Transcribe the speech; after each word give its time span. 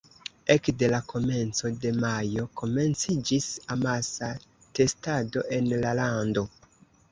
Ekde 0.51 0.87
la 0.93 1.01
komenco 1.11 1.71
de 1.83 1.91
majo 2.05 2.47
komenciĝis 2.63 3.51
amasa 3.77 4.33
testado 4.81 5.47
en 5.61 5.71
la 5.87 5.95
lando. 6.03 6.49